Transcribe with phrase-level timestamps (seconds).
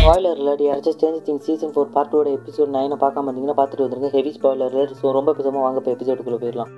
[0.00, 4.08] Spoiler alert யாராச்சும் strange thing season four part two episode நைனை பார்க்காம இருந்தீங்கன்னா பார்த்துட்டு வந்துருங்க.
[4.16, 6.70] ஹெவி ஸ்பாய்லர் அலர்ட் ஸோ ரொம்ப பேசாமல் வாங்க இப்போ எபிசோடுக்குள்ளே போயிடலாம்.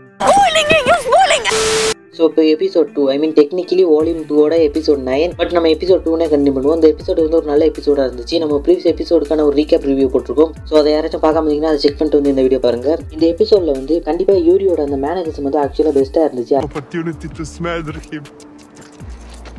[2.17, 6.27] ஸோ இப்போ episode two I mean technically volume டூவோட எபிசோட் நைன் பட் நம்ம எபிசோட் டூனே
[6.33, 6.79] கண்டினியூ பண்ணுவோம்.
[6.81, 8.39] இந்த எபிசோட் வந்து ஒரு நல்ல எபிசோடாக இருந்துச்சு.
[8.45, 10.53] நம்ம ப்ரீவியஸ் எபிசோடுக்கான ஒரு ரீகேப் ரிவ்யூ போட்டிருக்கோம்.
[10.71, 12.91] ஸோ அதை யாராச்சும் பார்க்காம இருந்தீங்கன்னா அதை செக் பண்ணிட்டு வந்து இந்த வீடியோ பாருங்க.
[13.17, 16.57] இந்த எபிசோடில் வந்து கண்டிப்பாக யூரியோட அந்த மேனேஜர்ஸ் வந்து ஆக்சுவலாக பெஸ்ட்டாக இருந்துச்சு.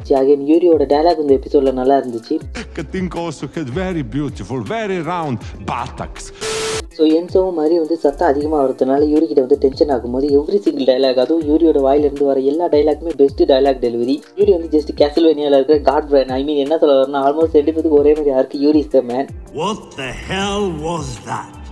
[0.06, 0.18] Him.
[0.20, 2.38] அகைன் யூரியோட டயலாக் இந்த எபிசோடில் நல்லா இருந்துச்சு
[2.78, 6.26] Katinka also had very beautiful, very round buttocks.
[6.98, 11.22] So என்சோவும் மாதிரி வந்து சத்தம் அதிகமாக வரதுனால யூரி கிட்ட வந்து டென்ஷன் ஆகும்போது எவ்ரி சிங்கிள் டைலாக்
[11.24, 16.10] அதுவும் யூரியோட வாயிலிருந்து வர எல்லா டைலாக்குமே பெஸ்ட் டைலாக் டெலிவரி யூரி வந்து ஜஸ்ட் கேசல்வேனியாவில் இருக்கிற காட்
[16.12, 19.02] பிரான் ஐ மீன் என்ன சொல்ல வரணும் ஆல்மோஸ்ட் ரெண்டு பேருக்கு ஒரே மாதிரி யாருக்கு Yuri is the
[19.12, 21.63] man What the hell was that?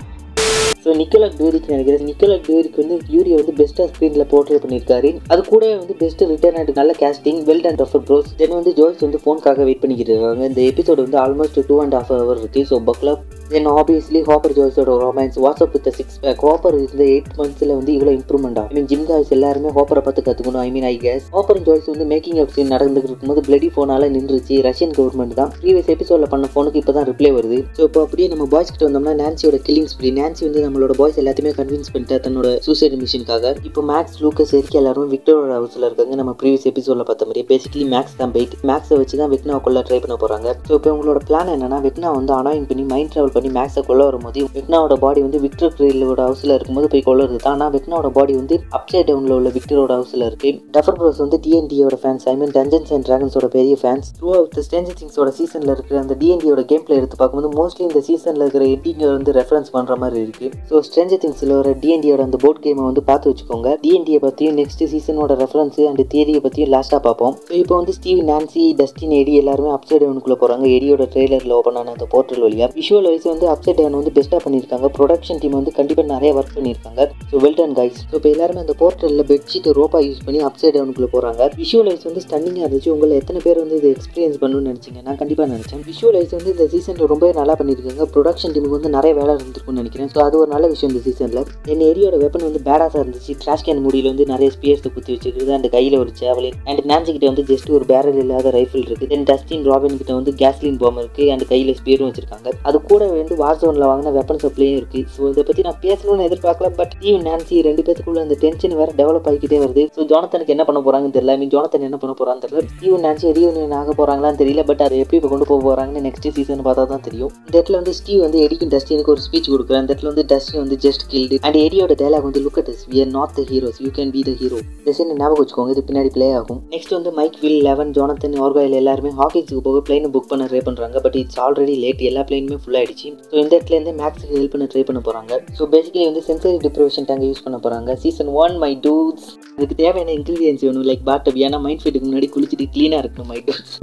[0.83, 2.05] So Nikola Djuric நினைக்கிறேன்.
[2.09, 5.11] நிக்கோலா டூரிக் வந்து யூரியை வந்து பெஸ்ட்டாக ஸ்க்ரீனில் போர்ட்ரே பண்ணியிருக்காரு.
[5.33, 9.05] அது கூட வந்து பெஸ்ட்டு ரிட்டர்ன் ஆகிட்டு நல்ல casting well and Duffer bros then வந்து ஜோய்ஸ்
[9.07, 10.47] வந்து ஃபோனுக்காக வெயிட் பண்ணிக்கிட்டு இருக்காங்க.
[10.51, 13.23] இந்த எபிசோட் வந்து almost two and half hour இருக்குது so buckle up
[13.53, 18.11] then obviously Hopper ஜோய்ஸோட romance what's up with six pack Hopper இந்த எயிட் மந்த்ஸில் வந்து இவ்வளோ
[18.19, 21.61] இம்ப்ரூவ்மெண்ட் ஆகும் ஐ மீன் ஜிம் காய்ஸ் எல்லாருமே ஹாப்பரை பார்த்து கற்றுக்கணும் I mean I guess Hopper
[21.67, 25.51] Joyce வந்து மேக்கிங் அப் சீன் நடந்துட்டு இருக்கும்போது பிளடி ஃபோனால் நின்றுச்சு ரஷ்யன் கவர்மெண்ட் தான்.
[25.61, 27.57] ப்ரீவியஸ் எபிசோடில் பண்ண ஃபோனுக்கு இப்போ தான் ரிப்ளை வருது.
[27.77, 31.53] ஸோ இப்போ அப்படியே நம்ம பாய்ஸ் கிட்ட வந்தோம்னா நான்சியோட கில்லிங் ஸ்ப்ரீ நான்சி வந்து நம்மளோட பாய்ஸ் எல்லாத்தையுமே
[31.59, 36.15] கன்வின்ஸ் பண்ணிட்டு தன்னோட சூசைட் மிஷினுக்காக இப்போ மேக்ஸ் லூக்கஸ் இருக்கு எல்லாரும் விக்டரோட ஹவுஸில் இருக்காங்க.
[36.21, 39.99] நம்ம ப்ரீவியஸ் எபிசோடில் பார்த்த மாதிரி பேசிக்கலி மேக்ஸ் தான் பைக் மேக்ஸை வச்சு தான் வெக்னா கொள்ள ட்ரை
[40.05, 43.81] பண்ண போகிறாங்க ஸோ இப்போ உங்களோட பிளான் என்னன்னா வெக்னா வந்து அனாயின் பண்ணி மைண்ட் ட்ராவல் பண்ணி மேக்ஸை
[43.85, 47.53] கொள்ள வரும்போது வெக்னாவோட பாடி வந்து விக்டர் ட்ரெயிலோட ஹவுஸில் இருக்கும்போது போய் கொள்ளுறது தான்.
[47.55, 50.49] ஆனால் வெக்னாவோட பாடி வந்து அப்சைட் டவுனில் உள்ள விக்டரோட ஹவுஸில் இருக்கு.
[50.75, 54.97] டஃபர் ப்ரோஸ் வந்து டிஎன்டியோட fans I mean dungeons and ட்ராகன்ஸோட பெரிய ஃபேன்ஸ் த்ரூ அவுட் ஸ்டேஞ்சர்
[54.99, 59.33] திங்ஸோட சீசனில் இருக்கிற அந்த டிஎன்டியோட கேம் பிளே எடுத்து பார்க்கும்போது மோஸ்ட்லி இந்த சீசனில் இருக்கிற எண்டிங்கை வந்து
[59.39, 60.49] ரெஃபரன்ஸ் பண்ணுற மாதிரி இருக்கு.
[60.71, 63.69] ஸோ ஸ்ட்ரேஞ்சர் திங்ஸில் வர டிஎன்டியோட அந்த போர்ட் கேமை வந்து பார்த்து வச்சுக்கோங்க.
[63.85, 67.35] டிஎன்டியை பற்றியும் நெக்ஸ்ட் சீசனோட ரெஃபரன்ஸ் அண்ட் தியரியை பற்றியும் லாஸ்ட்டாக பார்ப்போம்.
[67.49, 71.91] ஸோ இப்போ வந்து ஸ்டீவ் நான்சி டஸ்டின் எடி எல்லாருமே அப்சைட் டவுனுக்குள்ளே போகிறாங்க எடியோட ட்ரெய்லரில் ஓப்பன் ஆன
[71.95, 74.87] அந்த போர்ட்டல் வழியாக விஷுவல் வைஸ் வந்து அப்சைட் டவுன் வந்து பெஸ்ட்டாக பண்ணியிருக்காங்க.
[74.97, 77.01] ப்ரொடக்ஷன் டீம் வந்து கண்டிப்பாக நிறைய ஒர்க் பண்ணியிருக்காங்க.
[77.31, 81.09] So well done guys so இப்போ எல்லாருமே அந்த போர்ட்டலில் பெட்ஷீட் ரோப்பா யூஸ் பண்ணி அப்சைட் டவுனுக்குள்ளே
[81.15, 82.91] போகிறாங்க விஷுவலைஸ் வந்து ஸ்டன்னிங்காக இருந்துச்சு.
[82.95, 85.01] உங்களை எத்தனை பேர் வந்து இது எக்ஸ்பீரியன்ஸ் பண்ணணும்னு நினச்சிங்க?
[85.07, 85.83] நான் கண்டிப்பாக நினச்சேன்.
[85.91, 88.05] விஷுவலைஸ் வந்து இந்த சீசனில் ரொம்பவே நல்லா பண்ணியிருக்காங்க.
[88.15, 90.11] ப்ரொடக்ஷன் டீமுக்கு வந்து நிறைய வேலை இருந்திருக்கும்னு நினைக்கிறேன்.
[90.15, 93.35] ஸோ அது ஒரு நல்ல விஷயம் இந்த சீசனில் என் ஏரியோட வெப்பன் வந்து பேடாஸாக இருந்துச்சு.
[93.43, 95.51] ட்ராஷ் கேன் முடியில் வந்து நிறைய ஸ்பியர்ஸ் குத்தி வச்சிருக்குது.
[95.59, 99.27] அந்த கையில் ஒரு சேவலின் அண்ட் நான்சி கிட்ட வந்து ஜஸ்ட் ஒரு பேரல் இல்லாத ரைஃபிள் இருக்குது தென்
[99.31, 102.49] டஸ்டின் ராபின் கிட்ட வந்து கேஸ்லின் பாம் இருக்குது அந்த கையில் ஸ்பியரும் வச்சிருக்காங்க.
[102.69, 106.69] அது கூட வந்து வார் ஜோனில் வாங்கின வெப்பன் சப்ளையும் இருக்குது ஸோ இதை பற்றி நான் பேசணும்னு எதிர்பார்க்கல
[106.79, 109.83] பட் ஸ்டீவ் நான்சி ரெண்டு பேத்துக்குள்ள அந்த டென்ஷன் வேற டெவலப் ஆகிக்கிட்டே வருது.
[109.95, 111.35] ஸோ ஜோனத்தனுக்கு என்ன பண்ண போகிறாங்கன்னு தெரியல.
[111.41, 112.63] மீன் ஜோனத்தன் என்ன பண்ண போகிறான்னு தெரியல.
[112.73, 114.63] ஸ்டீவ் நான்சி ரீயூனியன் ஆக போகிறாங்களான்னு தெரியல.
[114.69, 117.31] பட் அதை எப்படி இப்போ கொண்டு போக போகிறாங்கன்னு நெக்ஸ்ட் சீசன் பார்த்தா தான் தெரியும்.
[117.47, 120.79] இந்த இடத்துல வந்து ஸ்டீவ் வந்து எடிக்கும் டஸ்டினுக்கு ஒரு ஸ்பீச் கொடுக்குறேன் அந்த இடத்துல வந்து டஸ்டின் வந்து
[120.85, 124.13] ஜஸ்ட் கில்டு அண்ட் எடியோட டைலாக் வந்து look at we are not the heroes you can
[124.15, 125.73] be the hero இந்த சீன் ஞாபகம் வச்சுக்கோங்க.
[125.75, 126.61] இது பின்னாடி ப்ளே ஆகும்.
[126.75, 130.99] நெக்ஸ்ட் வந்து Mike Will Eleven Jonathan Argyle எல்லாருமே ஹாக்கிங்ஸுக்கு போக பிளைனை புக் பண்ண ட்ரை பண்ணுறாங்க
[131.05, 134.65] பட் இட்ஸ் ஆல்ரெடி லேட் எல்லா பிளைனுமே ஃபுல் ஆயிடுச்சு ஸோ இந்த இடத்துல இருந்து மேக்ஸுக்கு ஹெல்ப் பண்ண
[134.71, 138.71] ட்ரை பண்ண போகிறாங்க ஸோ பேசிக்கலி வந்து சென்சரி டிப்ரவேஷன் டேங்க் யூஸ் பண்ண போகிறாங்க சீசன் ஒன் மை
[138.85, 139.25] டூஸ்
[139.55, 143.73] அதுக்கு தேவையான இன்க்ரீடியன்ஸ் வேணும் லைக் பாட்டப் ஏன்னா மைண்ட் ஃபிட்டுக்கு முன்னாடி குளிச்சுட்டு க்ளீனாக இருக்கணும் மை டூஸ்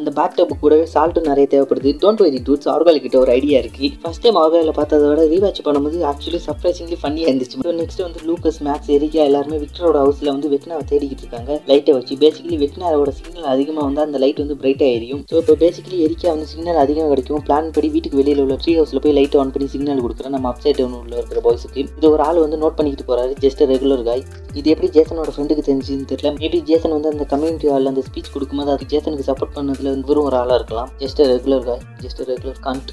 [0.00, 1.90] அந்த பேக் டப் கூட சால்ட்டும் நிறைய தேவைப்படுது.
[2.02, 3.86] டோன்ட் வெரி டூட்ஸ் ஆர்காலிக் கிட்ட ஒரு ஐடியா இருக்கு.
[4.02, 8.60] ஃபர்ஸ்ட் டைம் ஆர்காலில் பார்த்ததை விட ரீவாச் பண்ணும்போது ஆக்சுவலி சர்ப்ரைசிங்லி ஃபன்னியாக இருந்துச்சு ஸோ நெக்ஸ்ட் வந்து லூக்கஸ்
[8.68, 11.50] மேக்ஸ் எரிக்கா எல்லாருமே விக்டரோட ஹவுஸில் வந்து வெக்னாவை தேடிக்கிட்டு இருக்காங்க.
[11.70, 12.14] லைட்டை வச்சு.
[12.24, 15.22] பேசிக்கலி வெக்னாரோட சிக்னல் அதிகமாக வந்து அந்த லைட் வந்து பிரைட்டாக எரியும்.
[15.32, 17.42] ஸோ இப்போ பேசிக்கலி எரிக்கா வந்து சிக்னல் அதிகமாக கிடைக்கும்.
[17.48, 20.34] பிளான் படி வீட்டுக்கு வெளியில் உள்ள ட்ரீ ஹவுஸில் போய் லைட் ஆன் பண்ணி சிக்னல் கொடுக்குறேன்.
[20.36, 24.04] நம்ம அப்சைட் டவுன் உள்ள இருக்கிற பாய்ஸுக்கு இது ஒரு ஆள் வந்து நோட் பண்ணிக்கிட்டு போகிறாரு ஜஸ்ட் ரெகுலர்
[24.10, 24.24] காய்
[24.58, 26.30] இது எப்படி ஜேசனோட ஃப்ரெண்டுக்கு தெரிஞ்சுன்னு தெரியல.
[26.40, 30.26] மேபி ஜேசன் வந்து அந்த கம்யூனிட்டி ஹாலில் அந்த ஸ்பீச் கொடுக்கும்போது அது ஜேசனுக்கு சப்போர்ட் பண்ணதுல வந்து வெறும்
[30.30, 30.90] ஒரு ஆளாக இருக்கலாம்.
[31.02, 32.90] Just regular guy just regular can't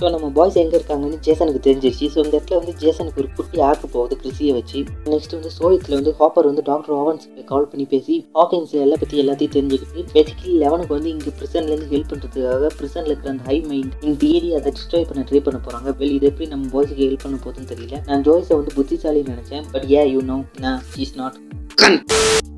[0.00, 2.06] so நம்ம பாய்ஸ் எங்கே இருக்காங்கன்னு ஜேசனுக்கு தெரிஞ்சிருச்சு.
[2.12, 4.78] ஸோ இந்த இடத்துல வந்து ஜேசனுக்கு ஒரு குட்டி ஆக்கு போகுது கிறிஸியை வச்சு.
[5.12, 9.54] நெக்ஸ்ட் வந்து சோயத்தில் வந்து ஹாப்பர் வந்து டாக்டர் ஹாவன்ஸ்க்கு கால் பண்ணி பேசி ஹாக்கின்ஸ் எல்லாம் பற்றி எல்லாத்தையும்
[9.56, 14.50] தெரிஞ்சுக்கிட்டு பேசிக்கலி லெவனுக்கு வந்து இங்கே ப்ரிசன்லேருந்து ஹெல்ப் பண்ணுறதுக்காக ப்ரிசனில் இருக்கிற அந்த ஹை மைண்ட் இந்த தியரி
[14.60, 17.98] அதை டிஸ்ட்ராய் பண்ண ட்ரை பண்ண போகிறாங்க வெளியே இது எப்படி நம்ம பாய்ஸுக்கு ஹெல்ப் பண்ண போதுன்னு தெரியல.
[18.08, 19.66] நான் ஜோய்ஸை வந்து புத்திசாலின்னு நினச்சேன்.
[19.74, 21.38] பட் ஏ யூ நோ நான் இஸ் நாட்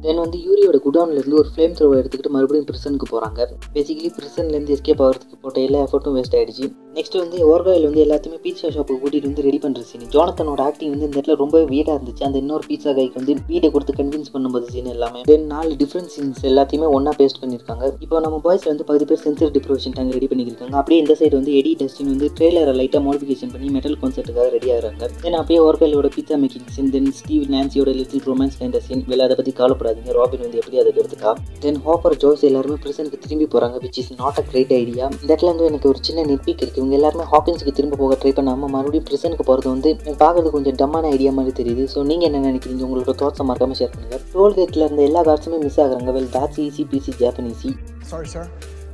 [0.02, 3.40] தென் வந்து யூரியோட குடவுன்லேருந்து ஒரு ஃப்ளேம் த்ரோவை எடுத்துக்கிட்டு மறுபடியும் பிரிசனுக்கு போகிறாங்க
[3.74, 6.66] பேசிக்கலி பிரிசன்லேருந்து எஸ்கேப் ஆகிறதுக்கு போட்ட எல்லா எஃபர்ட்டும் வேஸ்ட் ஆகிடுச்சு
[6.96, 11.06] நெக்ஸ்ட் வந்து ஓர்காயில் வந்து எல்லாத்தையுமே பீட்சா ஷாப்புக்கு கூட்டிகிட்டு வந்து ரெடி பண்ணுற சீன் ஜோனத்தனோட ஆக்டிங் வந்து
[11.08, 12.24] இந்த இடத்துல ரொம்ப வீடாக இருந்துச்சு.
[12.28, 15.20] அந்த இன்னொரு பீட்சா கைக்கு வந்து வீட்டை கொடுத்து கன்வின்ஸ் பண்ணும்போது சீன் எல்லாமே.
[15.30, 17.84] தென் நாலு டிஃப்ரெண்ட் சீன்ஸ் எல்லாத்தையுமே ஒன்றா பேஸ்ட் பண்ணியிருக்காங்க.
[18.06, 20.74] இப்போ நம்ம பாய்ஸ் வந்து பகுதி பேர் சென்சர் டிப்ரோஷன் டேங்க் ரெடி பண்ணியிருக்காங்க.
[20.80, 25.10] அப்படியே இந்த சைடு வந்து எடி டஸ்டின் வந்து ட்ரெய்லரை லைட்டாக மாடிஃபிகேஷன் பண்ணி மெட்டல் கான்சர்ட்டுக்காக ரெடி ஆகிறாங்க.
[25.24, 29.36] தென் அப்படியே ஓர்காயிலோட pizza making scene then Steve நான்சியோட little romance kind scene வெளில அதை
[29.40, 30.18] பற்றி காலப்படாதீங்க கவலைப்படாதீங்க.
[30.20, 31.32] ராபின் வந்து எப்படி அதை எடுத்துக்கா?
[31.64, 35.50] தென் ஹாப்பர் ஜோஸ் எல்லாருமே பிரசனுக்கு திரும்பி போகிறாங்க which is not a great idea இந்த இடத்துல
[35.54, 39.46] வந்து எனக்கு ஒரு சின்ன நெட்பிக் இருக்குது இவங்க எல்லாருமே ஹாக்கின்ஸுக்கு திரும்ப போக ட்ரை பண்ணாமல் மறுபடியும் ப்ரிசனுக்கு
[39.50, 41.84] போகிறது வந்து எனக்கு கொஞ்சம் டம்மான ஐடியா மாதிரி தெரியுது.
[41.94, 42.82] ஸோ நீங்கள் என்ன நினைக்கிறீங்க?
[42.88, 46.12] உங்களோட தோட்டம் மறக்காமல் ஷேர் பண்ணுங்கள் டோல்கேட்டில் இருந்த எல்லா கார்ட்ஸுமே மிஸ் ஆகுறாங்க.
[46.18, 47.72] Well that's easy peasy Japanesey
[48.12, 48.50] sorry sir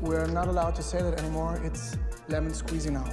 [0.08, 1.55] we are not allowed to say that anymore.
[1.69, 1.85] It's
[2.32, 3.06] lemon squeezy now.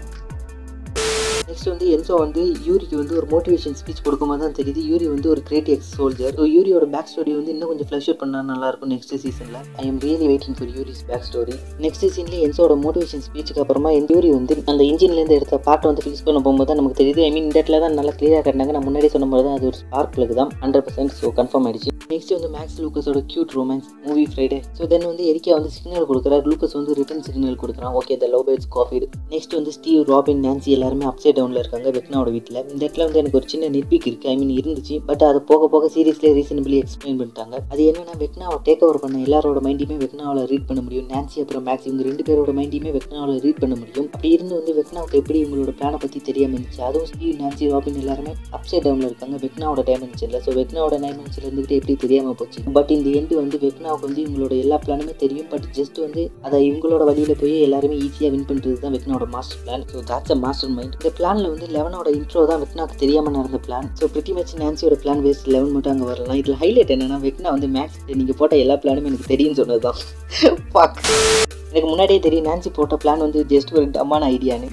[1.47, 4.81] Next வந்து என்சோ வந்து யூரிக்கு வந்து ஒரு மோட்டிவேஷன் ஸ்பீச் கொடுக்கும்போது தான் தெரியுது.
[4.91, 8.47] யூரி வந்து ஒரு கிரேட் எக்ஸ் சோல்ஜர் ஸோ யூரியோட பேக் ஸ்டோரி வந்து இன்னும் கொஞ்சம் ஃப்ளஷ் பண்ணால்
[8.51, 12.77] நல்லா இருக்கும் நெக்ஸ்ட் சீசனில் I am really waiting for Yuri's back story next சீசன்லேயே என்சோட
[12.85, 16.79] மோட்டிவேஷன் ஸ்பீச்சுக்கு அப்புறமா என் யூரி வந்து அந்த இன்ஜின்லேருந்து எடுத்த பாட்டை வந்து ஃபிக்ஸ் பண்ண போகும்போது தான்
[16.81, 17.21] நமக்கு தெரியுது.
[17.27, 18.73] ஐ மீன் இந்த இடத்துல தான் நல்லா கிளியராக கட்டினாங்க.
[18.77, 21.93] நான் முன்னாடி சொன்ன மாதிரி தான் அது ஒரு ஸ்பார்க் பிளக் தான் ஹண்ட்ரட் பர்சன்ட் ஸோ கன்ஃபார்ம் ஆயிடுச்சு.
[22.13, 26.43] நெக்ஸ்ட் வந்து Max லூக்கஸோட cute romance movie Friday so then வந்து எரிக்கா வந்து சிக்னல் கொடுக்குறாரு.
[26.51, 27.93] லூக்கஸ் வந்து ரிட்டன் சிக்னல் கொடுக்குறான்.
[28.01, 28.99] Okay the love bats coffee
[29.35, 33.39] next வந்து ஸ்டீவ் ராபின் நான்சி எல்லாருமே அப்செட் டவுனில் இருக்காங்க வெக்னாவோட வீட்டில் இந்த இடத்துல வந்து எனக்கு
[33.39, 34.95] ஒரு சின்ன நெட்பிக் இருக்குது ஐ மீன் இருந்துச்சு.
[35.09, 37.55] பட் அது போக போக சீரியஸ்லேயே ரீசனபிளி எக்ஸ்பிளைன் பண்ணிட்டாங்க.
[37.73, 41.07] அது என்னன்னா வெக்னாவை டேக் ஓவர் பண்ண எல்லாரோட மைண்டையுமே வெக்னாவில் ரீட் பண்ண முடியும்.
[41.13, 44.07] நான்சி அப்புறம் மேக்ஸ் இவங்க ரெண்டு பேரோட மைண்டையுமே வெக்னாவில் ரீட் பண்ண முடியும்.
[44.13, 46.81] அப்படி இருந்து வந்து வெக்னாவுக்கு எப்படி இவங்களோட பிளானை பற்றி தெரியாமல் இருந்துச்சு?
[46.89, 49.37] அதுவும் ஸ்டீவ் நான்சி ராபின் எல்லாருமே அப்சைட் டவுனில் இருக்காங்க.
[49.45, 52.59] வெக்னாவோட டைமென்ஷனில் ஸோ வெக்னாவோட டைமென்ஷனில் இருந்துகிட்டு எப்படி தெரியாமல் போச்சு?
[52.77, 55.49] பட் இந்த எண்டு வந்து வெக்னாவுக்கு வந்து இவங்களோட எல்லா பிளானுமே தெரியும்.
[55.53, 59.85] பட் ஜஸ்ட் வந்து அதை இவங்களோட வழியில் போய் எல்லாருமே ஈஸியாக வின் பண்ணுறது தான் வெக்னாவோட master plan
[59.93, 63.87] so that's a master mind இந்த பிளானில் வந்து லெவனோட இன்ட்ரோ தான் வெக்னாக்கு தெரியாமல் நடந்த பிளான்
[63.99, 66.37] ஸோ பிரிட்டி மச் நான்சியோட பிளான் வேஸ்ட் லெவன் மட்டும் அங்கே வரலாம்.
[66.41, 69.97] இதில் ஹைலைட் என்னன்னா வெக்னா வந்து மேக்ஸ் நீங்கள் போட்ட எல்லா பிளானுமே எனக்கு தெரியும்னு சொன்னது தான்
[71.71, 74.69] எனக்கு முன்னாடியே தெரியும் நான்சி போட்ட பிளான் வந்து ஜஸ்ட் ஒரு டம்மான ஐடியான்னு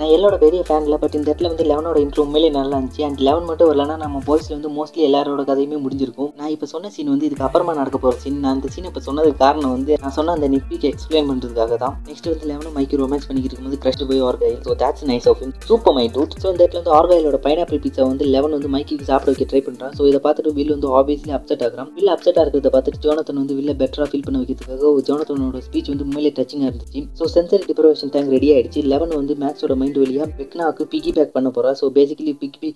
[0.00, 3.02] நான் எல்லோட பெரிய ஃபேனில் பட் இந்த இடத்துல வந்து லெவனோட இன்ட்ரோ உண்மையிலே நல்லா இருந்துச்சு.
[3.06, 6.30] அண்ட் லெவன் மட்டும் வரலன்னா நம்ம பாய்ஸில் வந்து மோஸ்ட்லி எல்லாரோட கதையுமே முடிஞ்சிருக்கும்.
[6.38, 9.38] நான் இப்போ சொன்ன சீன் வந்து இதுக்கு அப்புறமா நடக்க போகிற சீன் நான் அந்த சீன் இப்போ சொன்னதுக்கு
[9.42, 11.96] காரணம் வந்து நான் சொன்ன அந்த நிப்பிக்கு எக்ஸ்பிளைன் பண்ணுறதுக்காக தான்.
[12.08, 15.52] நெக்ஸ்ட் வந்து லெவனும் மைக்கு ரொமான்ஸ் பண்ணிக்கிட்டு இருக்கும்போது கிரஷ்டு போய் Argyle so that's nice of in
[15.68, 19.28] super my dude so இந்த இடத்துல வந்து ஆர்காயிலோட பைனாப்பிள் பீஸா வந்து லெவன் வந்து மைக்கு சாப்பிட
[19.34, 21.90] வைக்க ட்ரை பண்ணுறான் ஸோ இதை பார்த்துட்டு வில் வந்து ஆப்வியஸ்லி அப்செட் ஆகிறான்.
[21.98, 26.34] வில் அப்செட்டாக இருக்கிறத பார்த்துட்டு ஜோனத்தன் வந்து வில்ல பெட்டராக ஃபீல் பண்ண வைக்கிறதுக்காக ஜோனத்தனோட ஸ்பீச் வந்து உண்மையிலே
[26.40, 27.04] டச்சிங்காக இருந்துச்சு.
[27.20, 28.82] So sensory deprivation tank ready ஆயிடுச்சு.
[28.94, 32.70] லெவன் வந்து மேக்ஸோட மைண்ட் வழியாக பெக்னாவுக்கு பிகி பேக் பண்ண போகிறா so basically piggy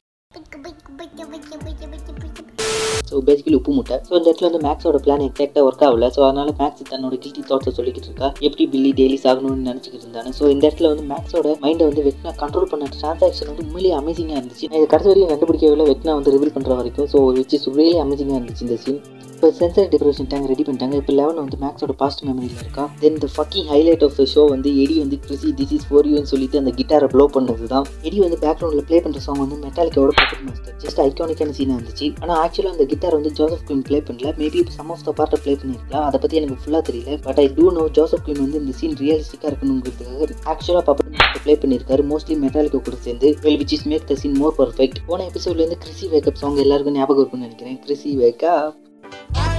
[3.09, 3.97] so basically உப்பு முட்டை.
[4.07, 6.07] ஸோ இந்த இடத்துல வந்து மேக்ஸோட பிளான் எக்ஸாக்டாக ஒர்க் ஆகல.
[6.15, 8.29] ஸோ அதனால மேக்ஸ் தன்னோட கில்ட்டி தாட்ஸை சொல்லிக்கிட்டு இருக்கா.
[8.47, 10.31] எப்படி பில்லி டெய்லி சாகணும்னு நினச்சிக்கிட்டு இருந்தானு.
[10.39, 14.69] ஸோ இந்த இடத்துல வந்து மேக்ஸோட மைண்டை வந்து வெக்னா கண்ட்ரோல் பண்ண ட்ரான்சாக்ஷன் வந்து உண்மையிலேயே அமேசிங்காக இருந்துச்சு.
[14.71, 15.87] நான் இது கடைசி வரையும் கண்டுபிடிக்கவே இல்லை.
[15.93, 17.09] வெக்னா வந்து ரிவீல் பண்ணுற வரைக்கும்.
[17.15, 19.01] ஸோ விச் இஸ் ரியலி அமேசிங்காக இருந்துச்சு இந்த சீன்
[19.35, 20.97] இப்போ சென்சர் டிப்ரெஷன் டேங்க் ரெடி பண்ணிட்டாங்க.
[21.01, 22.85] இப்போ லெவன் வந்து மேக்ஸோட பாஸ்ட் மெமரியில் இருக்கா?
[23.01, 26.31] Then the fucking highlight of the show வந்து எடி வந்து கிறிசி திஸ் இஸ் ஃபோர் யூன்னு
[26.33, 30.45] சொல்லிட்டு அந்த கிட்டாரை ப்ளோ பண்ணது தான் எடி வந்து பேக்ரவுண்டில் ப்ளே பண்ணுற சாங் வந்து மெட்டாலிக்கோட பாக்கெட்
[30.47, 32.07] மாஸ்டர் ஜஸ்ட் ஐக்கானிக்கான சீனாக இருந்துச்சு.
[32.23, 34.31] ஆனால் ஆக்சுவலாக அந்த கிட்டார் வந்து ஜோசப் குயின் ப்ளே பண்ணல.
[34.41, 37.19] மேபி சம் ஆஃப் த பார்ட்டை ப்ளே பண்ணியிருக்கலாம் அதை பற்றி எனக்கு ஃபுல்லாக தெரியல.
[37.27, 41.57] But I do know Joseph Quinn வந்து இந்த சீன் ரியலிஸ்டிக்காக இருக்கணுங்கிறதுக்காக ஆக்சுவலாக பப்பட் மாஸ்டர் ப்ளே
[41.65, 43.31] பண்ணியிருக்காரு மோஸ்ட்லி மெட்டாலிக்கோ கூட சேர்ந்து.
[43.47, 47.23] Well which is make the scene more perfect போன எபிசோட்லேருந்து கிறிசி வேக்கப் சாங் எல்லாருக்கும் ஞாபகம்
[47.23, 47.79] இருக்கும்னு நினைக்கிறேன்.
[47.87, 49.54] Chrissy wake up É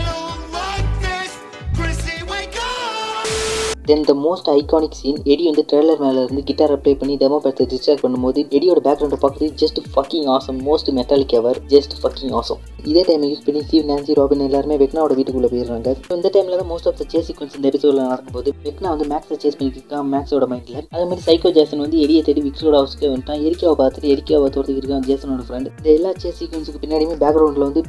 [3.90, 7.66] then the most iconic scene Eddie வந்து ட்ரெய்லர் மேலே இருந்து கிட்டாரை ப்ளே பண்ணி டெமோ படத்தை
[7.74, 12.62] டிஸ்ட்ராக்ட் பண்ணும்போது எடியோட பேக்ரவுண்டை பார்க்குறது just fucking awesome most metallic ever just fucking awesome
[12.92, 15.92] இதே டைம் யூஸ் பண்ணி ஸ்டீவ் நான்சி ராபின் எல்லாருமே வெக்னாவோட வீட்டுக்குள்ளே போயிடுறாங்க.
[16.18, 19.58] இந்த டைமில் தான் most of the chase sequence இந்த எபிசோடில் நடக்கும்போது வெக்னா வந்து மேக்ஸை சேஸ்
[19.60, 23.42] பண்ணிட்டு இருக்கான் மேக்ஸோட மைண்டில் அதே மாதிரி சைக்கோ ஜேசன் வந்து எரியை தேடி விக்ஸோட ஹவுஸ்க்கு வந்துட்டான்.
[23.48, 27.84] எரிக்காவை பார்த்துட்டு எரிக்காவை தோட்டத்துக்கு இருக்கான் ஜேசனோட ஃப்ரெண்ட் இந்த எல்லா சேஸ் சீக்வன்ஸுக்கு பின்னாடியுமே பேக்ரவுண்டில் வந்து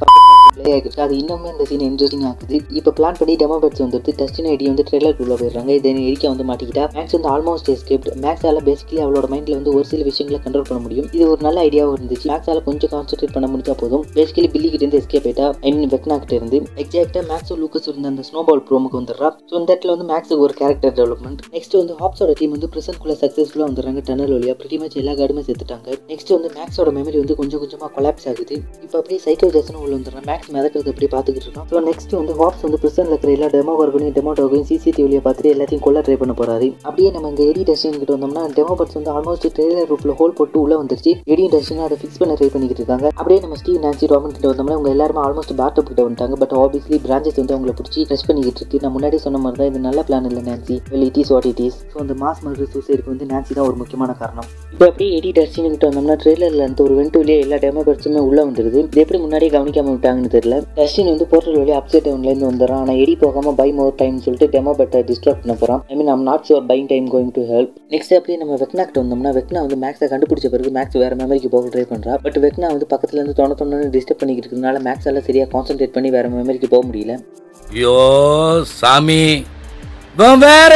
[0.57, 1.01] ப்ளே ஆகிருக்கு.
[1.05, 4.85] அது இன்னுமே இந்த சீன் இன்ட்ரெஸ்டிங் ஆகுது இப்போ பிளான் பண்ணி டெமோ பேட்ஸ் வந்துட்டு டஸ்டின் ஐடி வந்து
[4.89, 5.71] ட்ரெய்லருக்குள்ள போயிடுறாங்க.
[5.87, 10.01] தென் எரிக்கா வந்து மாட்டிக்கிட்டா மேக்ஸ் வந்து ஆல்மோஸ்ட் எஸ்கேப்ட் மேக்ஸால பேசிக்கலி அவளோட மைண்ட்ல வந்து ஒரு சில
[10.07, 11.07] விஷயங்களை கண்ட்ரோல் பண்ண முடியும்.
[11.15, 12.25] இது ஒரு நல்ல ஐடியாவும் இருந்துச்சு.
[12.31, 14.03] மேக்ஸால கொஞ்சம் கான்சென்ட்ரேட் பண்ண முடிஞ்சா போதும்.
[14.15, 16.57] பேசிக்கலி பில்லி கிட்ட இருந்து எஸ்கேப் ஆயிட்டா ஐ மீன் வெக்னா கிட்ட இருந்து.
[16.83, 19.29] எக்ஸாக்டா மேக்ஸ் லூக்கஸ் இருந்த அந்த ஸ்னோபால் ப்ரோமுக்கு வந்துடுறா.
[19.49, 23.67] ஸோ இந்த இடத்துல வந்து மேக்ஸுக்கு ஒரு கேரக்டர் டெவலப்மெண்ட் நெக்ஸ்ட் வந்து ஹாப்ஸோட டீம் வந்து பிரசன்ட்குள்ள சக்ஸஸ்ஃபுல்லாக
[23.69, 24.03] வந்துடுறாங்க.
[24.09, 28.27] டனல் வழியா பிரிட்டி much எல்லா கார்டுமே சேர்த்துட்டாங்க நெக்ஸ்ட் வந்து மேக்ஸோட மெமரி வந்து கொஞ்சம் கொஞ்சமாக கொலாப்ஸ்
[28.33, 28.57] ஆகுது.
[28.85, 30.27] இப்போ அப்படியே சைக்கோ ஜாசனும் உள்ள வந்துடுறான்.
[30.31, 34.15] மேக்ஸ் மிதக்கிறது அப்படியே பார்த்துக்கிட்டு இருக்கோம் ஸோ நெக்ஸ்ட் வந்து ஹாப்ஸ் வந்து பிரசன்ட்ல இருக்கிற எல்லா டெமோ ஒர்க்கையும்
[34.19, 36.67] டெமோ டோகையும் சிசிடிவியை பார்த்துட்டு எல்லாத்தையும் கொல்ல ட்ரை பண்ண போறாரு.
[36.87, 40.57] அப்படியே நம்ம இங்கே எடி டஸ்டின் கிட்ட வந்தோம்னா டெமோ பட்ஸ் வந்து ஆல்மோஸ்ட் ட்ரெய்லர் ரூப்ல ஹோல் போட்டு
[40.63, 41.13] உள்ள வந்துருச்சு.
[41.33, 43.07] எடி டஸ்டின் அதை ஃபிக்ஸ் பண்ண ட்ரை பண்ணிக்கிட்டு இருக்காங்க.
[43.19, 46.37] அப்படியே நம்ம ஸ்டீவ் நான்சி ராமன் கிட்ட வந்தோம்னா அவங்க எல்லாருமே ஆல்மோஸ்ட் பேட்டப் கிட்ட வந்துட்டாங்க.
[46.43, 48.81] பட் ஆப்வியஸ்லி பிரான்ச்சஸ் வந்து அவங்கள பிடிச்சி ட்ரெஸ் பண்ணிக்கிட்டு இருக்கு.
[48.85, 51.63] நான் முன்னாடி சொன்ன மாதிரி தான் இது நல்ல பிளான் இல்லை Nancy well it is what it
[51.67, 54.47] is so அந்த மாஸ் மர்டர் சூசைடுக்கு வந்து நான்சி தான் ஒரு முக்கியமான காரணம்.
[54.73, 58.39] இப்போ அப்படியே எடி டஸ்டின் கிட்ட வந்தோம்னா ட்ரெய்லர்ல இருந்து ஒரு வெண்ட் வழியே எல்லா டெமோ பட்ஸுமே உள்ள
[58.49, 58.79] வந்துருது.
[58.87, 60.57] இது எப்படி முன்னாடியே கவனிக்காம விட்டாங்கன்னு தெரியல.
[60.79, 62.81] டஸ்டின் வந்து போர்ட்டல் வழியே அப்சைட் டவுன்லேருந்து வந்துடுறான்.
[62.83, 66.23] ஆனால் எடி போகாமல் பை மோர் டைம் சொல்லிட்டு டெமோ பட்டை டிஸ்ட்ராக்ட் பண்ண போகிறான் I mean I'm
[66.23, 70.07] not sure being time going to help next அப்படியே நம்ம வெக்னாக்ட் வந்தோம்னா வெக்னா வந்து மேக்ஸை
[70.07, 73.91] கண்டுபிடிச்ச பிறகு மேக்ஸ் வேற மெமரிக்கு போக ட்ரை பண்ணுறா பட் வெக்னா வந்து பக்கத்துல இருந்து தொண்ண தொண்ணு
[73.95, 77.15] டிஸ்டர்ப் பண்ணிக்கிட்டு இருக்கனால எல்லாம் சரியா கான்சென்ட்ரேட் பண்ணி வேற மெமரிக்கு போக முடியல.
[77.71, 77.95] ஐயோ
[78.79, 79.21] சாமி.
[80.41, 80.75] வேற.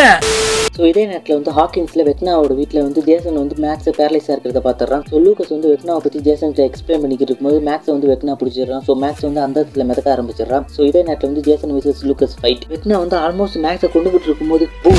[0.75, 5.15] ஸோ இதே நேரத்தில் வந்து ஹாக்கின்ஸில் வெட்னாவோட வீட்டில் வந்து ஜேசன் வந்து மேக்ஸை பேரலைஸாக இருக்கிறத பார்த்துறான் ஸோ
[5.25, 8.83] லூக்கஸ் வந்து வெட்னாவை பற்றி ஜேசன் எக்ஸ்பிளைன் பண்ணிக்கிட்டு இருக்கும்போது மேக்ஸை வந்து வெட்னா பிடிச்சிடுறான்.
[8.87, 10.65] ஸோ மேக்ஸ் வந்து அந்த இடத்துல மிதக்க ஆரம்பிச்சிடுறான்.
[10.75, 14.93] ஸோ இதே நேரத்தில் வந்து Jason versus Lucas fight Vecna வந்து ஆல்மோஸ்ட் மேக்ஸை கொண்டுகிட்டு இருக்கும்போது பூ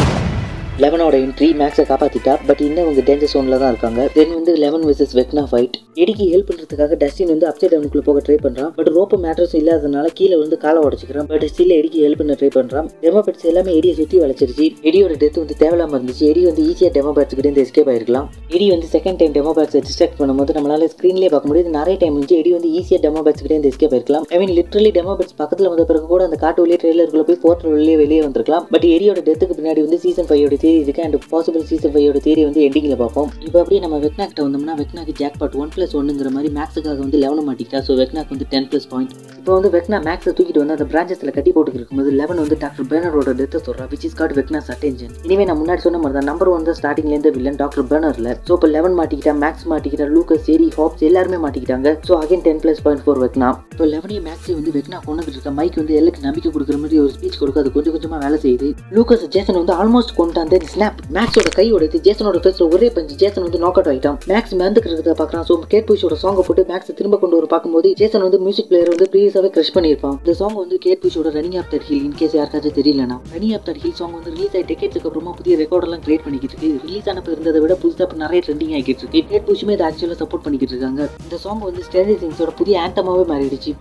[0.81, 4.03] லெவனோட என்ட்ரி மேக்ஸை காப்பாற்றிட்டா பட் இன்னும் அவங்க டேஞ்சர் சோனில் தான் இருக்காங்க.
[4.15, 8.37] தென் வந்து லெவன் வெர்சஸ் வெக்னா ஃபைட் எடிக்கு ஹெல்ப் பண்ணுறதுக்காக டஸ்டின் வந்து அப்சைட் டவுனுக்குள்ள போக ட்ரை
[8.45, 11.27] பண்ணுறான் பட் ரோப்பு மேட்ரஸ் இல்லாதனால கீழே வந்து காலை உடச்சிக்கிறான்.
[11.33, 14.67] பட் ஸ்டில் எடிக்கு ஹெல்ப் பண்ண ட்ரை பண்ணுறான் டெமோ பேட்ஸ் எல்லாமே எடியை சுற்றி வளைச்சிருச்சு.
[14.89, 16.25] எடியோட டெத் வந்து தேவையில்லாம இருந்துச்சு.
[16.31, 18.27] எடி வந்து ஈஸியாக டெமோ கிட்ட இருந்து எஸ்கேப் ஆயிருக்கலாம்.
[18.57, 22.39] எடி வந்து செகண்ட் டைம் டெமோ பேட்ஸை டிஸ்ட்ராக்ட் பண்ணும்போது நம்மளால ஸ்க்ரீன்லேயே பார்க்க முடியாது நிறைய டைம் வந்து
[22.41, 24.27] எடி வந்து ஈஸியாக டெமோபேட்ஸ் கிட்ட இருந்து escape ஆயிருக்கலாம்.
[24.35, 27.77] I mean literally demo bats பக்கத்தில் வந்த பிறகு கூட அந்த காட்டு வழியே ட்ரெயிலருக்குள்ள போய் போர்ட்டல்
[27.79, 28.67] வெளியே வெளியே வந்திருக்கலாம்.
[28.75, 32.63] பட் எடியோட டெத்துக்கு பின்னாடி வந்து சீசன் ஃபைவோட தேரி இருக்கு அண்ட் பாசிபிள் சீசன் ஃபைவோட தேரி வந்து
[32.69, 33.29] எண்டிங்கில் பார்ப்போம்.
[33.47, 37.47] இப்போ அப்படியே நம்ம வெக்னாக்கிட்ட வந்தோம்னா வெக்னாக்கு ஜாக் பாட் ஒன் ப்ளஸ் ஒன்னுங்கிற மாதிரி மேக்ஸுக்காக வந்து லெவன்
[37.49, 41.33] மாட்டிக்கிட்டா ஸோ வெக்னாக்கு வந்து டென் ப்ளஸ் பாயிண்ட் இப்போ வந்து வெக்னா மேக்ஸை தூக்கிட்டு வந்து அந்த பிரான்ச்சஸில்
[41.37, 45.47] கட்டி போட்டு இருக்கும்போது லெவன் வந்து டாக்டர் பேனரோட டெத்தை சொல்கிறா which is got Vecna's attention இனிமே
[45.49, 48.97] நான் முன்னாடி சொன்ன மாதிரி தான் நம்பர் ஒன் தான் ஸ்டார்டிங்லேருந்து வில்லன் டாக்டர் பேனரில் ஸோ இப்போ லெவன்
[49.01, 51.89] மாட்டிக்கிட்டா மேக்ஸ் மாட்டிக்கிட்டா லூக்கஸ் சேரி ஹாப்ஸ் எல்லாருமே மாட்டிக்கிட்டாங்க.
[52.09, 53.49] So again ten plus point for Vecna.
[53.73, 57.41] இப்போ லெவனையும் மேக்ஸையும் வந்து வெக்னா கொண்டுகிட்டு இருக்க மைக் வந்து எல்லாருக்கு நம்பிக்கை கொடுக்குற மாதிரி ஒரு ஸ்பீச்
[57.43, 58.71] கொடுக்க அது கொஞ்சம் கொஞ்சமாக வேலை செய்யுது.
[58.99, 63.15] லூக்கஸ் ஜேசன் வந்து ஆல்மோஸ்ட் கொண்டு அந்த ஸ்னாப் மேக்ஸோட கை உடைத்து ஜேசனோட ஃபேஸில் ஒரே பஞ்சு.
[63.21, 67.19] ஜேசன் வந்து நாக் அவுட் ஆகிட்டான் மேக்ஸ் மறந்துக்கிறத பார்க்குறான் ஸோ கேட் புஷோட சாங்கை போட்டு மேக்ஸ் திரும்ப
[67.23, 70.17] கொண்டு வர பார்க்கும்போது ஜேசன் வந்து மியூசிக் பிளேயர் வந்து ப்ரீவியஸாகவே க்ரஷ் பண்ணியிருப்பான்.
[70.23, 73.81] இந்த சாங் வந்து Kate புஷோட running of that hill in case யாருக்காச்சும் தெரியலனா running of that
[73.85, 76.73] hill song வந்து ரிலீஸ் ஆகி டெக்கெட்ஸ்க்கு அப்புறமா புதிய ரெக்கார்டெல்லாம் கிரியேட் பண்ணிக்கிட்டு இருக்கு.
[76.87, 79.25] ரிலீஸ் ஆனப்ப இருந்ததை விட புதுசாக இப்போ நிறைய ட்ரெண்டிங் ஆகிட்டு இருக்கு.
[79.31, 81.09] கேட் புஷுமே இதை ஆக்சுவலாக சப்போர்ட் பண்ணிக்கிட்டு இருக்காங்க.
[81.27, 83.75] இந்த சாங் வந்து ஸ்டேஜ் சிங்ஸோட புதிய ஆண்டமாவே மாறிடுச்சு.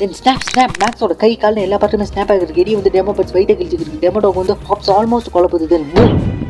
[0.00, 3.54] தென் ஸ்னாப் ஸ்னாப் மேக்ஸோட கை காலில் எல்லா பாட்டுமே ஸ்னாப் ஆகிருக்கு எடி வந்து டெமோ பட்ஸ் வெயிட்டை
[3.58, 5.66] கிழிச்சிருக்கு டெமோ டாக் வந்து ஹாப்ஸ் ஆல்மோஸ்ட் குழப்புது.
[5.72, 5.86] தென்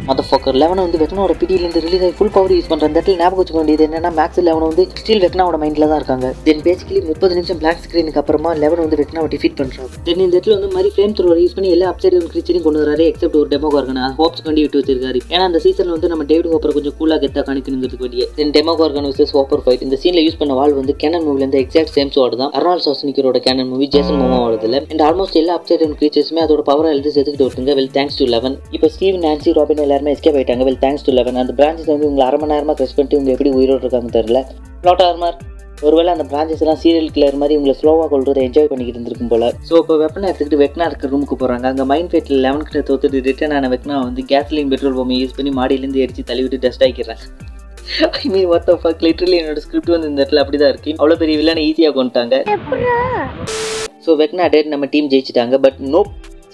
[0.08, 3.40] மத ஃபோக்கர் லெவனை வந்து வெக்னாவோட பிடியிலேருந்து ரிலீஸ் ஆகி ஃபுல் பவர் யூஸ் பண்ணுற அந்த இடத்துல ஞாபகம்
[3.40, 6.26] வச்சுக்க வேண்டியது என்னன்னா மேக்ஸ் லெவன் வந்து ஸ்டில் வெக்னாவோட மைண்டில் தான் இருக்காங்க.
[6.46, 10.56] தென் பேசிக்கலி முப்பது நிமிஷம் பிளாக் ஸ்க்ரீனுக்கு அப்புறமா லெவன் வந்து வெக்னாவை டிஃபீட் பண்ணுறாங்க தென் இந்த இடத்துல
[10.58, 14.00] வந்து மாதிரி ஃப்ளேம் த்ரோவர் யூஸ் பண்ணி எல்லா அப்சைட் கிரிச்சரையும் கொண்டு வராரு எக்ஸப்ட் ஒரு டெமோ கார்கன்
[14.08, 15.22] அது ஹோப்ஸ் கண்டி விட்டு வச்சிருக்காரு.
[15.32, 18.26] ஏன்னா அந்த சீசனில் வந்து நம்ம டேவிட் ஹோப்பர் கொஞ்சம் கூலாக கெத்தாக காணிக்கணுங்கிறதுக்கு வேண்டிய.
[18.40, 21.94] தென் demo Khargone versus Hopper fight இந்த சீனில் யூஸ் பண்ண வால் வந்து கேனன் மூவிலேருந்து எக்ஸாக்ட்
[21.96, 22.52] சேம் சோடு தான்.
[22.60, 27.48] அர்னால் சாஸ்னிக்கரோட கேனன் மூவி ஜேசன் மோமாவோடதுல அண்ட் ஆல்மோஸ்ட் எல்லா அப்சைட் கிரீச்சர்ஸுமே அதோட பவர் எழுதி செதுக்கிட்டு
[27.48, 30.64] வருதுங்க வெல் தேங்க்ஸ் டு லெவன் இப்போ ஸ்டீவ் நான்சி ராபின் எல்லாருமே எஸ்கேப் ஆயிட்டாங்க.
[30.68, 33.50] வெல் தேங்க்ஸ் டு லெவன் அந்த பிரான்ச்சஸ் வந்து உங்களை அரை மணி நேரமாக க்ரெஸ் பண்ணிட்டு இவங்க எப்படி
[33.58, 34.40] உயிரோடு இருக்காங்க தெரியல.
[34.84, 35.36] ப்ளாட் ஆர்மர்
[35.86, 39.44] ஒருவேளை அந்த பிரான்ச்சஸ் எல்லாம் சீரியல் கிளர் மாதிரி உங்களை ஸ்லோவாக கொள்றதை என்ஜாய் பண்ணிக்கிட்டு இருந்திருக்கும் போல.
[39.68, 43.54] ஸோ இப்போ வெப்பனை எடுத்துக்கிட்டு வெக்னா இருக்கிற ரூமுக்கு போகிறாங்க அங்கே மைண்ட் ஃபேட்டில் லெவன் கிட்ட தோத்துட்டு ரிட்டர்ன்
[43.58, 47.24] ஆன வெக்னா வந்து கேஸ்லின் பெட்ரோல் பம்பை யூஸ் பண்ணி மாடியிலேருந்து எரிச்சு தள்ளிவிட்டு dust ஆகிக்கிறாங்க
[48.20, 50.92] I mean worth of literally என்னோட ஸ்கிரிப்ட் வந்து இந்த இடத்துல அப்படி தான் இருக்கு.
[51.00, 52.34] அவ்வளோ பெரிய வில்லனை ஈஸியாக கொண்டுட்டாங்க
[54.06, 55.56] ஸோ வெக்னா டேட் நம்ம டீம் ஜெயிச்சிட்டாங்க.
[55.66, 56.02] பட் நோ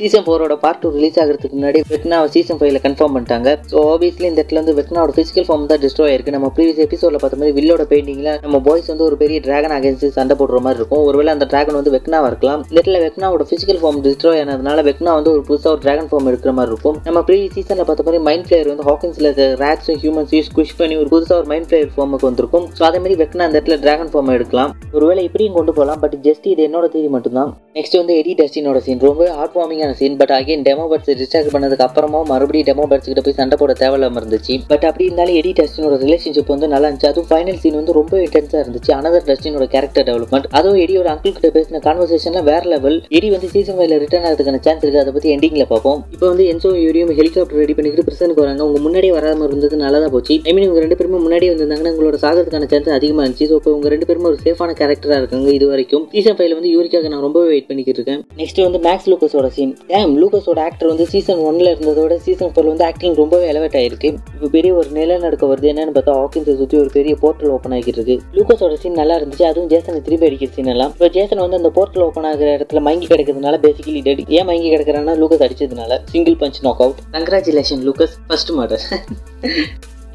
[0.01, 3.49] சீசன் ஃபோரோட பார்ட் டூ ரிலீஸ் ஆகிறதுக்கு முன்னாடி வெக்னாவை சீசன் ஃபைவ்ல கன்ஃபார்ம் பண்ணிட்டாங்க.
[3.73, 6.35] ஸோ ஆப்வியஸ்லி இந்த இடத்துல வந்து வெக்னாவோட ஃபிசிக்கல் ஃபார்ம் தான் டிஸ்ட்ராய் ஆயிருக்கு.
[6.37, 10.37] நம்ம ப்ரீவியஸ் எபிசோட பார்த்த மாதிரி வில்லோட பெயிண்டிங்ல நம்ம பாய்ஸ் வந்து ஒரு பெரிய டிராகன் அகேன்ஸ்ட் சண்டை
[10.43, 11.03] போடுற மாதிரி இருக்கும்.
[11.09, 12.63] ஒருவேளை அந்த டிராகன் வந்து வெக்னாவா இருக்கலாம்.
[12.69, 16.55] இந்த இடத்துல வெக்னாவோட ஃபிசிக்கல் ஃபார்ம் டிஸ்ட்ராய் ஆனதுனால வெக்னா வந்து ஒரு புதுசாக ஒரு டிராகன் ஃபார்ம் எடுக்கிற
[16.61, 16.99] மாதிரி இருக்கும்.
[17.09, 21.09] நம்ம ப்ரீவியஸ் சீசனில் பார்த்த மாதிரி மைண்ட் பிளேயர் வந்து ஹாக்கின்ஸில் இருக்க ஹியூமன்ஸ் ஹியூமன்ஸையும் ஸ்குஷ் பண்ணி ஒரு
[21.13, 22.67] புதுசாக ஒரு மைண்ட் பிளேயர் ஃபார்முக்கு வந்திருக்கும்.
[22.79, 24.73] ஸோ அதே மாதிரி வெக்னா அந்த இடத்துல டிராகன் ஃபார்ம் எடுக்கலாம்.
[24.97, 26.01] ஒருவேளை இப்படியும் கொண்டு போகலாம்.
[26.05, 27.51] பட் ஜஸ்ட் இது என்னோட தேதி மட்டும்தான்.
[27.79, 29.55] நெக்ஸ்ட் வந்து எடி டஸ்டினோட சீன் ரொம்ப heart
[29.91, 33.57] வார்மிங்கான scene but again demo bats distract பண்ணதுக்கு அப்புறமா மறுபடியும் டெமோ பட்ஸ் கிட்ட போய் சண்டை
[33.61, 34.55] போட தேவையில்லாம இருந்துச்சு.
[34.71, 37.11] பட் அப்படி இருந்தாலும் எடி டஸ்டினோட ரிலேஷன்ஷிப் வந்து நல்லா இருந்துச்சு.
[37.13, 38.93] அதுவும் ஃபைனல் சீன் வந்து ரொம்ப இன்டென்ஸாக இருந்துச்சு.
[38.99, 43.79] அனதர் டஸ்டினோட கேரக்டர் டெவலப்மெண்ட் அதுவும் எடியோட அங்கிள் கிட்ட பேசின கான்வர்சேஷன்ல வேற லெவல் எடி வந்து சீசன்
[43.79, 45.03] ஃபைவ்ல ரிட்டர்ன் ஆகிறதுக்கான சான்ஸ் இருக்கு.
[45.05, 46.01] அதை பத்தி எண்டிங்ல பார்ப்போம்.
[46.15, 48.63] இப்போ வந்து என்சோ யூரியும் ஹெலிகாப்டர் ரெடி பண்ணிக்கிட்டு பிரசனுக்கு வராங்க.
[48.71, 50.37] உங்க முன்னாடியே வராம இருந்தது நல்லா தான் போச்சு.
[50.49, 53.49] ஐ மீன் உங்க ரெண்டு பேருமே முன்னாடியே வந்திருந்தாங்கன்னா உங்களோட சாகிறதுக்கான சான்ஸ் அதிகமாக இருந்துச்சு.
[53.51, 56.05] ஸோ இப்போ உங்க ரெண்டு பேருமே ஒரு சேஃபான கேரக்டராக இருக்காங்க இது வரைக்கும்.
[56.15, 58.23] சீசன் ஃபைவ்ல வந்து யூரிக்காக நான் ரொம்பவே வெயிட் பண்ணிக்கிட்டு இருக்கேன்.
[58.41, 62.85] நெக்ஸ்ட் வந்து மேக்ஸ் லூக்கஸோட சீன் டேம் லூகஸோட ஆக்டர் வந்து சீசன் ஒன்ல இருந்ததோட சீசன் ஃபோர் வந்து
[62.89, 64.09] ஆக்டிங் ரொம்பவே எலவேட் ஆயிருக்கு.
[64.35, 65.69] இப்போ பெரிய ஒரு நிலநடுக்க வருது.
[65.73, 68.17] என்னன்னு பார்த்தா ஹாக்கின்ஸை சுற்றி ஒரு பெரிய போர்ட்டல் ஓப்பன் ஆகிட்டு இருக்கு.
[68.39, 69.45] லூக்கஸோட சீன் நல்லா இருந்துச்சு.
[69.51, 70.93] அதுவும் ஜேசனை திருப்பி அடிக்கிற சீன் எல்லாம்.
[70.97, 75.17] இப்போ ஜேசன் வந்து அந்த போர்ட்டல் ஓப்பன் ஆகிற இடத்துல மங்கி கிடக்கிறதுனால பேசிக்கலி டெட் ஏன் மங்கி கிடக்கிறான்னா
[75.23, 76.01] Lucas அடிச்சதுனால.
[76.13, 78.87] Single punch knock out congratulation Lucas first murder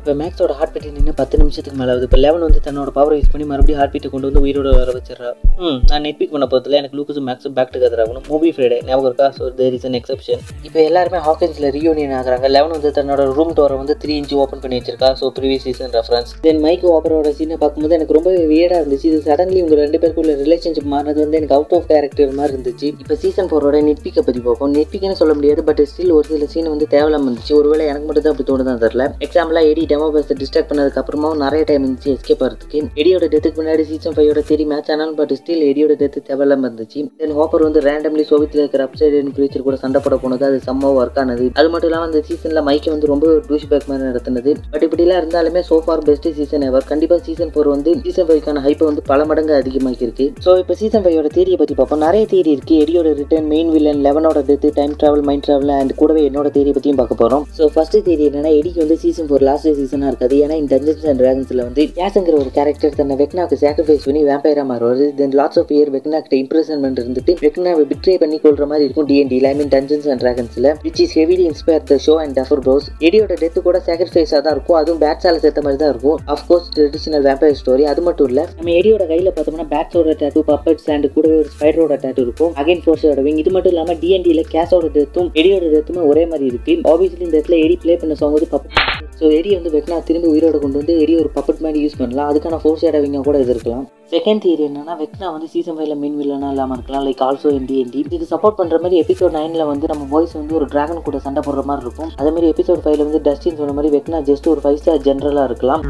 [0.06, 2.08] இப்போ மேக்ஸோட ஹார்ட் பீட் நின்று பத்து நிமிஷத்துக்கு மேலே ஆகுது.
[2.08, 5.30] இப்போ லெவன் வந்து தன்னோட பவர் யூஸ் பண்ணி மறுபடியும் ஹார்ட் பீட்டை கொண்டு வந்து உயிரோட வர வச்சிடறா.
[5.62, 8.26] ம் நான் நெட் பிக் பண்ண போகிறதுல எனக்கு லூக்கஸும் மேக்ஸும் பேக் டுகெதர் ஆகணும்.
[8.32, 9.28] மூவி ஃப்ரைடே ஞாபகம் இருக்கா?
[9.38, 12.52] So there is an exception இப்போ எல்லாருமே ஹாக்கின்ஸில் ரீயூனியன் ஆகிறாங்க.
[12.56, 15.10] லெவன் வந்து தன்னோட ரூம் டோரை வந்து த்ரீ இன்ச்சு ஓப்பன் பண்ணி வச்சிருக்கா.
[15.22, 19.08] So previous season reference then Mike ஓப்பரோட சீனை பார்க்கும்போது எனக்கு ரொம்ப வியடாக இருந்துச்சு.
[19.14, 22.90] இது சடன்லி உங்கள் ரெண்டு பேருக்குள்ள ரிலேஷன்ஷிப் மாறினது வந்து எனக்கு அவுட் ஆஃப் கேரக்டர் மாதிரி இருந்துச்சு.
[23.06, 24.74] இப்போ சீசன் ஃபோரோட நெட்பிக்கை பற்றி பார்ப்போம்.
[24.78, 27.58] நெட்பிக்னு சொல்ல முடியாது பட் ஸ்டில் ஒரு சில சீன் வந்து தேவையில்லாமல் இருந்துச்சு.
[27.62, 31.64] ஒருவேளை எனக்கு மட்டும் தான் அப்படி தோணுதான் தெரில எக்ஸாம்பிளாக எடிட் கேமோ பேச டிஸ்ட்ராக்ட் பண்ணதுக்கு அப்புறமாவும் நிறைய
[31.68, 35.94] டைம் இருந்துச்சு எஸ்கேப் ஆகிறதுக்கு எடியோட டெத்துக்கு முன்னாடி சீசன் ஃபைவோட தேடி மேட்ச் ஆனாலும் பட் ஸ்டில் எடியோட
[36.02, 37.02] டெத்து தேவையில்லாம இருந்துச்சு.
[37.22, 41.20] தென் ஹோப்பர் வந்து ரேண்டம்லி சோவியத்தில் இருக்கிற அப்சைட் கிரீச்சர் கூட சண்டை போட போனது அது செம்ம ஒர்க்
[41.22, 41.46] ஆனது.
[41.60, 44.54] அது மட்டும் இல்லாமல் அந்த சீசன்ல மைக்கை வந்து ரொம்ப டூஷ் பேக் மாதிரி நடத்தினது.
[44.74, 49.06] பட் இப்படிலாம் இருந்தாலுமே சோஃபார் பெஸ்ட் சீசன் எவர் கண்டிப்பாக சீசன் ஃபோர் வந்து சீசன் ஃபைவ்க்கான ஹைப்பை வந்து
[49.12, 52.04] பல மடங்கு அதிகமாக்கி இருக்கு ஸோ இப்போ சீசன் ஃபைவோட தேரியை பற்றி பார்ப்போம்.
[52.08, 52.76] நிறைய தேரி இருக்கு.
[52.86, 57.02] எடியோட return main villain லெவனோட death time travel mind travel and கூடவே என்னோட தேரியை பற்றியும்
[57.02, 60.36] பார்க்க போகிறோம் ஸோ ஃபர்ஸ்ட் தேரி என்னன்னா எடிக்கு வந்து சீசன் ஃபோர் லாஸ்ட் சீசனாக இருக்காது.
[60.44, 65.04] ஏன்னா இந்த டஞ்சன்ஸ் அண்ட் ட்ராகன்ஸில் வந்து யாஸுங்கிற ஒரு கேரக்டர் தன்னை வெக்னாக்கு சாக்ரிஃபைஸ் பண்ணி வேம்பைரா மாறுவார்.
[65.20, 69.54] தென் லாட்ஸ் ஆஃப் இயர் வெக்னாக்கிட்ட இம்ப்ரெஸ்மெண்ட் இருந்துட்டு வெக்னாவை பிட்ரே பண்ணி கொள்ற மாதிரி இருக்கும் DND I
[69.60, 73.62] mean dungeons and ட்ராகன்ஸில் which is heavily inspire the show and Duffer bros எடியோட death
[73.68, 74.78] கூட சாக்ரிஃபைஸாக தான் இருக்கும்.
[74.82, 76.18] அதுவும் பேட்ஸால சேர்த்த மாதிரி தான் இருக்கும்.
[76.36, 81.08] அஃப்கோர்ஸ் ட்ரெடிஷனல் வேம்பயர் ஸ்டோரி அது மட்டும் இல்லை நம்ம எடியோட கையில் பார்த்தோம்னா பேட்ஸோட டேட்டு பப்பட்ஸ் அண்ட்
[81.18, 82.54] கூடவே ஒரு ஸ்பைடரோட டேட்டு இருக்கும்.
[82.64, 86.76] அகைன் ஃபோர்ஸோட விங் இது மட்டும் இல்லாமல் டிஎன்டியில் கேஸோட டெத்தும் எடியோட டெத்துமே ஒரே மாதிரி இருக்கு.
[86.94, 88.74] ஆப்வியஸ்லி இந்த இடத்துல எடி பிளே பண்ண சாங் வந்து பப்பட்
[89.20, 92.60] ஸோ எடி வந்து வெக்னா திரும்பி உயிரோட கொண்டு வந்து எடி ஒரு பப்பட் மாதிரி யூஸ் பண்ணலாம் அதுக்கான
[92.64, 96.78] ஃபோர்ஸ் ஏடாவிங்க கூட இது இருக்கலாம் செகண்ட் தியரி என்னன்னா வெக்னா வந்து சீசன் ஃபைவ்ல மெயின் வில்லனா இல்லாமல்
[96.78, 100.58] இருக்கலாம் லைக் ஆல்சோ என்டி என்டி இதுக்கு சப்போர்ட் பண்ற மாதிரி எபிசோட் நைன்ல வந்து நம்ம வாய்ஸ் வந்து
[100.60, 103.92] ஒரு டிராகன் கூட சண்டை போடுற மாதிரி இருக்கும் அதே மாதிரி எபிசோட் ஃபைவ்ல வந்து டஸ்டின் சொன்ன மாதிரி
[103.98, 105.84] வெக்னா ஜஸ்ட் ஒரு ஃபைவ் ஸ்டார் ஜென்ரலா இருக்கலாம்.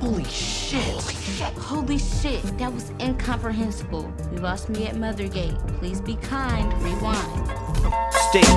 [0.00, 1.06] Holy shit.
[1.68, 4.04] Holy shit, that was incomprehensible.
[4.32, 5.56] You lost me at Mothergate.
[5.78, 6.68] Please be kind.
[6.84, 7.46] Rewind.
[8.18, 8.52] Still,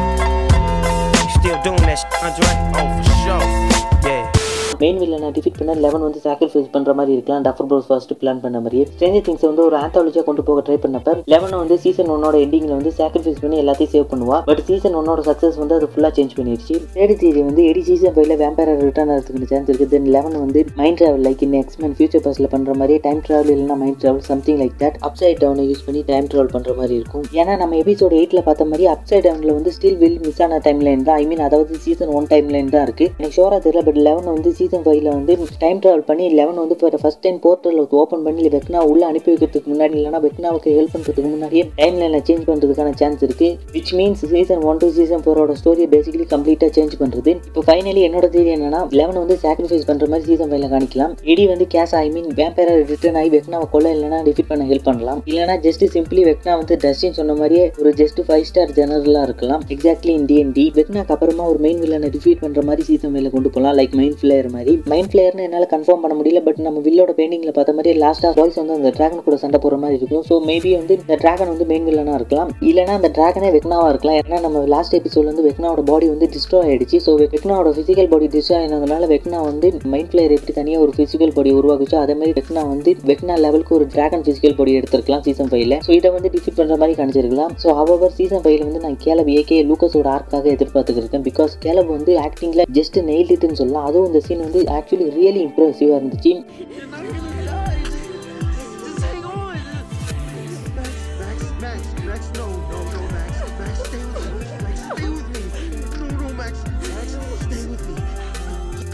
[2.21, 2.43] Andre?
[2.75, 4.09] Oh, for sure.
[4.11, 4.38] Yeah.
[4.81, 7.43] Main வில்லனை டிஃபிட் பண்ண லெவன் வந்து சாக்ரிஃபைஸ் பண்ற மாதிரி இருக்கலாம்.
[7.47, 8.83] டஃபர் ப்ரோஸ் ஃபர்ஸ்ட் பிளான் பண்ண மாதிரியே.
[8.91, 12.91] ஸ்ட்ரேஞ்சர் திங்ஸ் வந்து ஒரு ஆந்தாலஜியா கொண்டு போக ட்ரை பண்ணப்ப லெவனை வந்து சீசன் ஒன்னோட எண்டிங்ல வந்து
[12.99, 14.37] சாக்ரிஃபைஸ் பண்ணி எல்லாத்தையும் சேவ் பண்ணுவா.
[14.49, 18.37] பட் சீசன் ஒன்னோட சக்சஸ் வந்து அது ஃபுல்லா சேஞ்ச் பண்ணிடுச்சு தேர்ட் தேதி வந்து எடி சீசன் ஃபைவ்ல
[18.43, 19.87] வேம்பயர் ரிட்டர்ன் ஆகிறதுக்கு சான்ஸ் இருக்கு.
[19.95, 23.77] தென் லெவன் வந்து mind travel like in X Men future பஸ்ல பண்ற மாதிரி டைம் டிராவல் இல்லைனா
[23.83, 27.25] mind travel something like that upside டவுனை use பண்ணி டைம் டிராவல் பண்ற மாதிரி இருக்கும்.
[27.41, 31.05] ஏன்னா நம்ம எபிசோட் எயிட்ல பார்த்த மாதிரி அப்சைட் டவுன்ல வந்து ஸ்டில் வில் மிஸ் ஆன டைம் லைன்
[31.09, 31.19] தான்.
[31.23, 33.07] ஐ மீன் அதாவது சீசன் ஒன் டைம் லைன் தான் இருக்கு.
[33.19, 35.33] எனக்கு ஷோரா தெரியல பட் லெவன் வந்து சீசன் ஃபைவ்ல வந்து
[35.63, 39.71] டைம் ட்ராவல் பண்ணி லெவன் வந்து இப்போ ஃபர்ஸ்ட் டைம் போர்ட்டல் ஓப்பன் பண்ணி வெக்னா உள்ள அனுப்பி வைக்கிறதுக்கு
[39.73, 43.49] முன்னாடி இல்லைனா வெக்னாவுக்கு ஹெல்ப் பண்ணுறதுக்கு முன்னாடியே டைம் லைனை சேஞ்ச் பண்ணுறதுக்கான சான்ஸ் இருக்கு.
[43.75, 48.29] Which means season one to season ஃபோரோட ஸ்டோரியை பேசிக்கலி கம்ப்ளீட்டாக சேஞ்ச் பண்ணுறது இப்போ ஃபைனலி என்னோட
[48.35, 52.29] தேதி என்னன்னா லெவன் வந்து சாக்ரிஃபைஸ் பண்ணுற மாதிரி சீசன் ஃபைவ்ல காணிக்கலாம் இடி வந்து கேஸ் ஐ மீன்
[52.41, 55.21] வேம்பேரா ரிட்டர்ன் ஆகி வெக்னாவை கொள்ள இல்லைனா டிஃபிட் பண்ண ஹெல்ப் பண்ணலாம்.
[55.31, 59.63] இல்லைனா ஜஸ்ட் சிம்பிளி வெக்னா வந்து டஸ்டின் சொன்ன மாதிரியே ஒரு ஜஸ்ட் ஃபைவ் ஸ்டார் ஜெனரலாக இருக்கலாம்.
[59.75, 63.77] எக்ஸாக்ட்லி இன் டிஎன்டி வெக்னாக்கு அப்புறமா ஒரு மெயின் வில்லனை டிஃபீட் பண்ணுற மாதிரி சீசன் ஃபைவ்ல கொண்டு போகலாம்
[63.79, 64.58] லைக் மைண்ட் ஃபிளேயர் மாதிரி.
[64.91, 68.75] மைண்ட் பிளேயர்னு என்னால் கன்ஃபார்ம் பண்ண முடியல பட் நம்ம வில்லோட பெயிண்டிங்கில் பார்த்த மாதிரி லாஸ்ட்டாக வாய்ஸ் வந்து
[68.77, 70.23] அந்த டிராகன் கூட சண்டை போகிற மாதிரி இருக்கும்.
[70.29, 72.49] ஸோ மேபி வந்து இந்த டிராகன் வந்து மெயின் வில்லனாக இருக்கலாம்.
[72.69, 74.17] இல்லைனா அந்த டிராகனே வெக்னாவாக இருக்கலாம்.
[74.21, 76.99] ஏன்னா நம்ம லாஸ்ட் எபிசோட் வந்து வெக்னாவோட பாடி வந்து டிஸ்ட்ரோ ஆயிடுச்சு.
[77.05, 81.53] ஸோ வெக்னாவோட ஃபிசிக்கல் பாடி டிஸ்ட்ரோ ஆனதுனால வெக்னா வந்து மைண்ட் பிளேயர் எப்படி தனியாக ஒரு ஃபிசிக்கல் பாடி
[81.59, 85.93] உருவாக்குச்சோ அதே மாதிரி வெக்னா வந்து வெக்னா லெவலுக்கு ஒரு டிராகன் ஃபிசிக்கல் பாடி எடுத்திருக்கலாம் சீசன் ஃபைவ்ல ஸோ
[85.99, 90.07] இதை வந்து டிஃபிட் பண்ணுற மாதிரி கணிச்சிருக்கலாம் ஸோ அவர் சீசன் ஃபைவ்ல வந்து நான் கேலப் ஏகே லூக்கஸோட
[90.17, 93.85] ஆர்க்காக எதிர்பார்த்துருக்கேன் பிகாஸ் கேலப் வந்து ஆக்டிங்ல ஜஸ்ட் நெயில் இட்னு சொல்லலாம்.
[93.89, 96.33] அதுவும் இந்த சீன் வந்து ஆக்சுவலி ரியலி இம்ப்ரெசிவாக இருந்துச்சு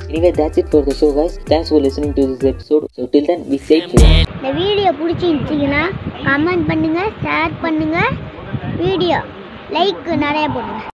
[0.07, 1.37] Anyway, that's it for the show, guys.
[1.45, 2.87] Thanks for listening to this episode.
[2.93, 3.93] So, till then, be safe.
[4.35, 5.83] இந்த வீடியோ பிடிச்சிருந்துச்சிங்கன்னா
[6.25, 7.97] கமெண்ட் பண்ணுங்க ஷேர் பண்ணுங்க
[8.77, 9.19] வீடியோ
[9.69, 10.94] லைக் நிறைய போடுங்க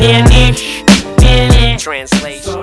[0.00, 0.82] 10 ish,
[1.18, 1.82] 10 ish.
[1.82, 2.59] Translation.